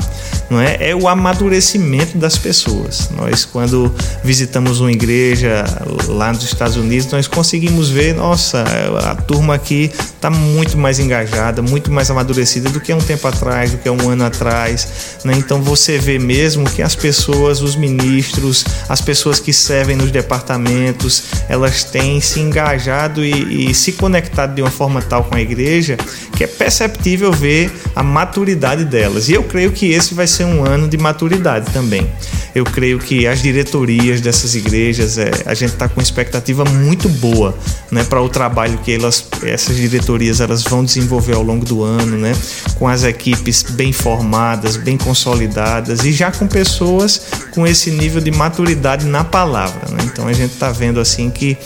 não 0.51 0.61
é, 0.61 0.91
é 0.91 0.95
o 0.95 1.09
amadurecimento 1.09 2.19
das 2.19 2.37
pessoas. 2.37 3.11
Nós 3.17 3.45
quando 3.45 3.95
visitamos 4.23 4.81
uma 4.81 4.93
igreja 4.93 5.65
lá 6.09 6.33
nos 6.33 6.45
Estados 6.45 6.77
Unidos, 6.77 7.11
nós 7.11 7.27
conseguimos 7.27 7.89
ver, 7.89 8.15
nossa, 8.15 8.65
a 9.11 9.15
turma 9.15 9.55
aqui 9.55 9.91
está 9.95 10.31
muito 10.31 10.77
mais 10.77 10.99
engajada, 10.99 11.63
muito 11.63 11.91
mais 11.91 12.11
amadurecida 12.11 12.69
do 12.71 12.81
que 12.81 12.93
um 12.93 12.99
tempo 12.99 13.27
atrás, 13.27 13.71
do 13.71 13.79
que 13.79 13.89
um 13.89 14.09
ano 14.09 14.25
atrás. 14.25 15.19
Né? 15.25 15.35
Então 15.37 15.63
você 15.63 15.99
vê 15.99 16.19
mesmo 16.19 16.69
que 16.69 16.83
as 16.83 16.95
pessoas, 16.95 17.63
os 17.63 17.77
ministros, 17.77 18.65
as 18.89 19.01
pessoas 19.01 19.39
que 19.41 19.53
servem 19.53 19.97
nos 19.97 20.11
departamentos, 20.11 21.25
elas 21.49 21.85
têm 21.85 22.21
se 22.21 22.41
engajado 22.41 23.25
e, 23.25 23.71
e 23.71 23.75
se 23.75 23.93
conectado 23.93 24.55
de 24.55 24.63
uma 24.63 24.71
forma 24.71 25.01
tal 25.03 25.25
com 25.25 25.35
a 25.35 25.41
igreja 25.41 25.97
que 26.37 26.45
é 26.45 26.47
perceptível 26.47 27.33
ver 27.33 27.73
a 27.95 28.03
maturidade 28.03 28.85
delas. 28.85 29.29
E 29.29 29.33
eu 29.33 29.43
creio 29.43 29.73
que 29.73 29.91
esse 29.91 30.15
vai 30.15 30.27
ser 30.27 30.45
um 30.45 30.65
ano 30.65 30.87
de 30.87 30.99
maturidade 30.99 31.73
também. 31.73 32.07
Eu 32.57 32.65
creio 32.65 32.99
que 32.99 33.27
as 33.27 33.43
diretorias 33.43 34.23
dessas 34.23 34.55
igrejas, 34.55 35.19
é, 35.19 35.31
a 35.45 35.53
gente 35.53 35.75
está 35.75 35.91
com 35.91 36.01
expectativa 36.01 36.65
muito 36.65 37.07
boa 37.07 37.55
né, 37.91 38.03
para 38.03 38.23
o 38.23 38.31
trabalho 38.31 38.79
que 38.79 38.95
elas, 38.95 39.27
essas 39.43 39.77
diretorias 39.77 40.41
elas 40.41 40.63
vão 40.63 40.83
desenvolver 40.83 41.35
ao 41.35 41.43
longo 41.43 41.67
do 41.67 41.83
ano, 41.83 42.17
né, 42.17 42.35
com 42.77 42.89
as 42.89 43.05
equipes 43.05 43.63
bem 43.63 43.93
formadas, 43.93 44.79
bem 44.79 44.97
consolidadas 44.97 46.03
e 46.07 46.13
já 46.13 46.33
com 46.33 46.47
pessoas 46.47 47.27
com 47.51 47.67
esse 47.67 47.91
nível 47.91 48.23
de 48.23 48.31
maturidade 48.31 49.05
na 49.05 49.23
palavra. 49.23 49.91
Né? 49.91 49.99
Então 50.05 50.27
a 50.27 50.33
gente 50.33 50.55
está 50.55 50.73
vendo 50.73 50.99
assim 50.99 51.29
que 51.29 51.59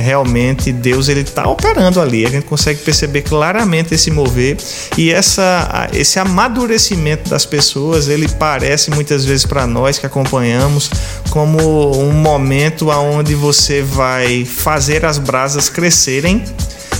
realmente 0.00 0.72
Deus 0.72 1.08
ele 1.08 1.20
está 1.20 1.48
operando 1.48 2.00
ali. 2.00 2.24
A 2.24 2.30
gente 2.30 2.46
consegue 2.46 2.80
perceber 2.80 3.22
claramente 3.22 3.94
esse 3.94 4.10
mover 4.10 4.56
e 4.96 5.10
essa, 5.10 5.88
esse 5.92 6.18
amadurecimento 6.18 7.28
das 7.28 7.44
pessoas 7.44 8.08
ele 8.08 8.28
parece 8.28 8.90
muitas 8.90 9.24
vezes 9.24 9.44
para 9.44 9.66
nós 9.66 9.98
que 9.98 10.06
acompanhamos 10.06 10.90
como 11.30 11.98
um 11.98 12.12
momento 12.12 12.90
aonde 12.90 13.34
você 13.34 13.82
vai 13.82 14.44
fazer 14.44 15.04
as 15.04 15.18
brasas 15.18 15.68
crescerem 15.68 16.44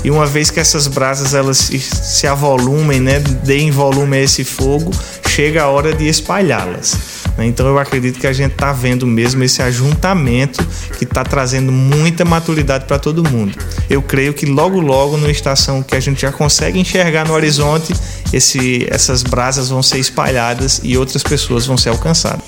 e 0.05 0.11
uma 0.11 0.27
vez 0.27 0.51
que 0.51 0.59
essas 0.59 0.89
brasas 0.89 1.33
elas 1.33 1.59
se 1.59 2.27
avolumem, 2.27 3.01
né, 3.01 3.21
deem 3.21 3.71
volume 3.71 4.17
a 4.17 4.21
esse 4.23 4.43
fogo, 4.43 4.91
chega 5.29 5.63
a 5.63 5.69
hora 5.69 5.95
de 5.95 6.09
espalhá-las. 6.09 7.12
Né? 7.37 7.47
Então 7.47 7.67
eu 7.67 7.79
acredito 7.79 8.19
que 8.19 8.27
a 8.27 8.33
gente 8.33 8.53
está 8.53 8.73
vendo 8.73 9.07
mesmo 9.07 9.43
esse 9.43 9.63
ajuntamento 9.63 10.65
que 10.99 11.05
está 11.05 11.25
trazendo 11.25 11.73
muita 11.73 12.25
maturidade 12.25 12.85
para 12.85 12.99
todo 12.99 13.29
mundo. 13.29 13.57
Eu 13.89 14.03
creio 14.03 14.35
que 14.35 14.47
logo 14.47 14.81
logo 14.81 15.17
numa 15.17 15.31
estação 15.31 15.83
que 15.83 15.95
a 15.95 16.01
gente 16.01 16.23
já 16.23 16.33
consegue 16.33 16.79
enxergar 16.79 17.27
no 17.27 17.35
horizonte, 17.35 17.95
esse, 18.33 18.87
essas 18.91 19.23
brasas 19.23 19.69
vão 19.69 19.83
ser 19.83 19.99
espalhadas 19.99 20.81
e 20.83 20.97
outras 20.97 21.23
pessoas 21.23 21.67
vão 21.67 21.77
ser 21.77 21.91
alcançadas. 21.91 22.43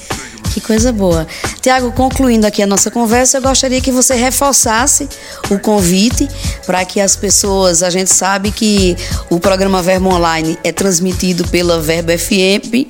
Que 0.54 0.60
coisa 0.60 0.92
boa. 0.92 1.26
Tiago, 1.60 1.90
concluindo 1.90 2.46
aqui 2.46 2.62
a 2.62 2.66
nossa 2.66 2.88
conversa, 2.88 3.38
eu 3.38 3.42
gostaria 3.42 3.80
que 3.80 3.90
você 3.90 4.14
reforçasse 4.14 5.08
o 5.50 5.58
convite 5.58 6.28
para 6.64 6.84
que 6.84 7.00
as 7.00 7.16
pessoas, 7.16 7.82
a 7.82 7.90
gente 7.90 8.14
sabe 8.14 8.52
que 8.52 8.96
o 9.28 9.40
programa 9.40 9.82
Verbo 9.82 10.10
Online 10.10 10.56
é 10.62 10.70
transmitido 10.70 11.44
pela 11.48 11.80
Verbo 11.80 12.16
FM 12.16 12.86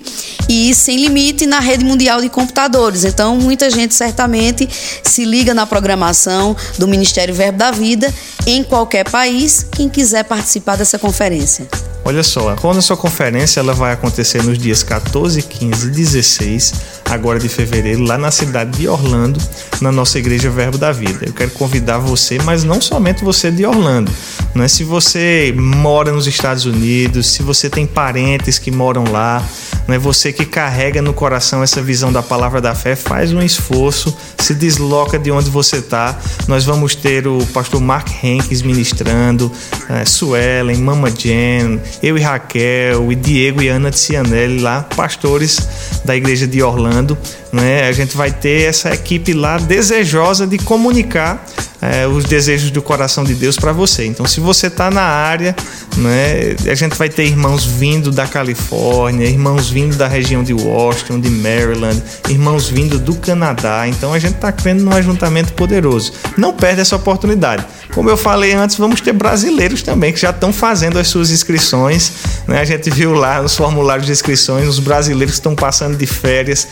e 0.46 0.74
sem 0.74 0.98
limite 0.98 1.46
na 1.46 1.58
rede 1.58 1.86
mundial 1.86 2.20
de 2.20 2.28
computadores. 2.28 3.02
Então, 3.02 3.34
muita 3.38 3.70
gente 3.70 3.94
certamente 3.94 4.68
se 5.02 5.24
liga 5.24 5.54
na 5.54 5.64
programação 5.64 6.54
do 6.76 6.86
Ministério 6.86 7.34
Verbo 7.34 7.56
da 7.56 7.70
Vida 7.70 8.12
em 8.46 8.62
qualquer 8.62 9.08
país, 9.08 9.66
quem 9.70 9.88
quiser 9.88 10.24
participar 10.24 10.76
dessa 10.76 10.98
conferência. 10.98 11.66
Olha 12.04 12.22
só, 12.22 12.54
quando 12.56 12.76
a 12.76 12.82
sua 12.82 12.98
conferência 12.98 13.60
ela 13.60 13.72
vai 13.72 13.94
acontecer 13.94 14.42
nos 14.42 14.58
dias 14.58 14.82
14, 14.82 15.40
15 15.40 15.86
e 15.86 15.90
16 15.90 16.72
agora 17.14 17.38
de 17.38 17.48
fevereiro, 17.48 18.02
lá 18.02 18.18
na 18.18 18.30
cidade 18.30 18.78
de 18.78 18.88
Orlando, 18.88 19.40
na 19.80 19.90
nossa 19.90 20.18
igreja 20.18 20.50
Verbo 20.50 20.76
da 20.76 20.92
Vida. 20.92 21.26
Eu 21.26 21.32
quero 21.32 21.50
convidar 21.52 21.98
você, 21.98 22.38
mas 22.42 22.64
não 22.64 22.80
somente 22.80 23.24
você 23.24 23.50
de 23.50 23.64
Orlando. 23.64 24.10
Não 24.54 24.64
é 24.64 24.68
se 24.68 24.84
você 24.84 25.52
mora 25.56 26.12
nos 26.12 26.26
Estados 26.26 26.64
Unidos, 26.64 27.26
se 27.26 27.42
você 27.42 27.68
tem 27.68 27.86
parentes 27.86 28.58
que 28.58 28.70
moram 28.70 29.04
lá, 29.10 29.44
não 29.86 29.94
é 29.94 29.98
você 29.98 30.32
que 30.32 30.46
carrega 30.46 31.02
no 31.02 31.12
coração 31.12 31.62
essa 31.62 31.82
visão 31.82 32.10
da 32.10 32.22
palavra 32.22 32.60
da 32.60 32.74
fé, 32.74 32.96
faz 32.96 33.32
um 33.32 33.42
esforço, 33.42 34.16
se 34.38 34.54
desloca 34.54 35.18
de 35.18 35.30
onde 35.30 35.50
você 35.50 35.76
está. 35.76 36.18
Nós 36.48 36.64
vamos 36.64 36.94
ter 36.94 37.26
o 37.26 37.44
pastor 37.46 37.80
Mark 37.80 38.08
Henkes 38.22 38.62
ministrando, 38.62 39.52
é, 39.90 40.04
Suelen, 40.04 40.78
Mama 40.78 41.10
Jen, 41.10 41.80
eu 42.02 42.16
e 42.16 42.20
Raquel, 42.20 43.12
e 43.12 43.14
Diego 43.14 43.60
e 43.60 43.68
Ana 43.68 43.92
Cianelli 43.92 44.60
lá, 44.60 44.82
pastores 44.96 45.68
da 46.04 46.16
igreja 46.16 46.46
de 46.46 46.62
Orlando. 46.62 47.03
Né? 47.52 47.86
A 47.86 47.92
gente 47.92 48.16
vai 48.16 48.32
ter 48.32 48.68
essa 48.68 48.92
equipe 48.92 49.32
lá 49.32 49.58
desejosa 49.58 50.46
de 50.46 50.58
comunicar 50.58 51.44
é, 51.84 52.06
os 52.06 52.24
desejos 52.24 52.70
do 52.70 52.80
coração 52.80 53.24
de 53.24 53.34
Deus 53.34 53.56
para 53.56 53.70
você. 53.70 54.06
Então, 54.06 54.24
se 54.26 54.40
você 54.40 54.68
está 54.68 54.90
na 54.90 55.02
área, 55.02 55.54
né, 55.98 56.56
a 56.70 56.74
gente 56.74 56.96
vai 56.96 57.10
ter 57.10 57.26
irmãos 57.26 57.66
vindo 57.66 58.10
da 58.10 58.26
Califórnia, 58.26 59.26
irmãos 59.26 59.68
vindo 59.68 59.94
da 59.94 60.08
região 60.08 60.42
de 60.42 60.54
Washington, 60.54 61.20
de 61.20 61.28
Maryland, 61.28 62.02
irmãos 62.30 62.68
vindo 62.68 62.98
do 62.98 63.14
Canadá. 63.16 63.86
Então, 63.86 64.14
a 64.14 64.18
gente 64.18 64.36
está 64.36 64.50
crendo 64.50 64.82
num 64.82 64.92
ajuntamento 64.92 65.52
poderoso. 65.52 66.12
Não 66.38 66.54
perde 66.54 66.80
essa 66.80 66.96
oportunidade. 66.96 67.66
Como 67.94 68.10
eu 68.10 68.16
falei 68.16 68.52
antes, 68.52 68.76
vamos 68.76 69.00
ter 69.00 69.12
brasileiros 69.12 69.82
também 69.82 70.12
que 70.12 70.20
já 70.20 70.30
estão 70.30 70.52
fazendo 70.52 70.98
as 70.98 71.08
suas 71.08 71.30
inscrições. 71.30 72.12
Né? 72.46 72.60
A 72.60 72.64
gente 72.64 72.90
viu 72.90 73.12
lá 73.14 73.40
nos 73.40 73.56
formulários 73.56 74.06
de 74.06 74.12
inscrições 74.12 74.68
os 74.68 74.78
brasileiros 74.80 75.34
estão 75.34 75.54
passando 75.54 75.96
de 75.96 76.06
férias 76.06 76.66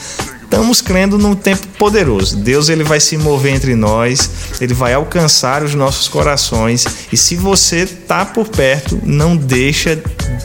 estamos 0.52 0.82
crendo 0.82 1.16
num 1.16 1.34
tempo 1.34 1.66
poderoso. 1.78 2.36
Deus 2.36 2.68
ele 2.68 2.84
vai 2.84 3.00
se 3.00 3.16
mover 3.16 3.54
entre 3.54 3.74
nós, 3.74 4.28
ele 4.60 4.74
vai 4.74 4.92
alcançar 4.92 5.62
os 5.62 5.74
nossos 5.74 6.08
corações 6.08 6.84
e 7.10 7.16
se 7.16 7.36
você 7.36 7.78
está 7.78 8.26
por 8.26 8.46
perto, 8.46 9.00
não 9.02 9.34
deixa 9.34 9.98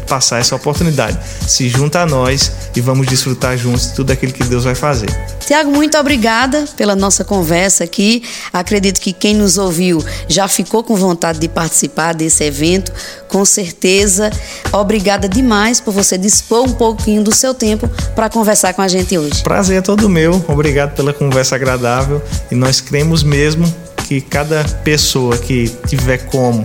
passar 0.08 0.40
essa 0.40 0.56
oportunidade. 0.56 1.20
Se 1.46 1.68
junta 1.68 2.00
a 2.02 2.06
nós 2.06 2.54
e 2.78 2.82
vamos 2.82 3.08
desfrutar 3.08 3.58
juntos 3.58 3.88
de 3.88 3.96
tudo 3.96 4.12
aquilo 4.12 4.32
que 4.32 4.44
Deus 4.44 4.64
vai 4.64 4.76
fazer. 4.76 5.10
Tiago, 5.46 5.72
muito 5.72 5.98
obrigada 5.98 6.66
pela 6.78 6.96
nossa 6.96 7.24
conversa 7.24 7.84
aqui. 7.84 8.22
Acredito 8.54 9.02
que 9.02 9.12
quem 9.12 9.34
nos 9.34 9.58
ouviu 9.58 10.04
já 10.28 10.48
ficou 10.48 10.84
com 10.84 10.96
vontade 10.96 11.40
de 11.40 11.48
participar 11.48 12.14
desse 12.14 12.44
evento, 12.44 12.92
com 13.28 13.44
certeza. 13.44 14.30
Obrigada 14.72 15.28
demais 15.28 15.82
por 15.82 15.92
você 15.92 16.20
dispor 16.20 16.66
um 16.66 16.74
pouquinho 16.74 17.24
do 17.24 17.34
seu 17.34 17.54
tempo 17.54 17.90
para 18.16 18.30
conversar 18.30 18.74
com 18.76 18.82
a 18.84 18.88
gente 18.88 19.18
hoje. 19.18 19.42
Prazer 19.42 19.80
é 19.80 19.82
todo 19.82 20.08
meu. 20.08 20.46
Obrigado 20.48 20.96
pela 20.96 21.12
conversa 21.12 21.56
agradável 21.56 22.22
e 22.52 22.56
nós 22.56 22.80
cremos 22.80 23.24
mesmo 23.24 23.66
que 24.08 24.22
cada 24.22 24.64
pessoa 24.84 25.36
que 25.36 25.68
tiver 25.88 26.20
como 26.28 26.62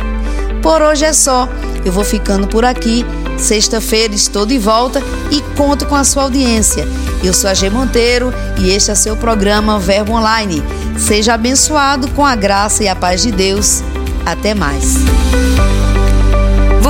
Por 0.63 0.81
hoje 0.81 1.05
é 1.05 1.13
só. 1.13 1.47
Eu 1.85 1.91
vou 1.91 2.03
ficando 2.03 2.47
por 2.47 2.65
aqui. 2.65 3.05
Sexta-feira 3.37 4.15
estou 4.15 4.43
de 4.43 4.57
volta 4.57 5.03
e 5.29 5.41
conto 5.55 5.85
com 5.85 5.93
a 5.93 6.03
sua 6.03 6.23
audiência. 6.23 6.87
Eu 7.23 7.31
sou 7.31 7.47
a 7.47 7.53
G 7.53 7.69
Monteiro 7.69 8.33
e 8.57 8.71
este 8.71 8.89
é 8.89 8.95
seu 8.95 9.15
programa 9.15 9.77
Verbo 9.77 10.13
Online. 10.13 10.63
Seja 10.97 11.35
abençoado 11.35 12.07
com 12.09 12.25
a 12.25 12.35
graça 12.35 12.83
e 12.83 12.87
a 12.87 12.95
paz 12.95 13.21
de 13.21 13.31
Deus. 13.31 13.83
Até 14.25 14.55
mais. 14.55 14.95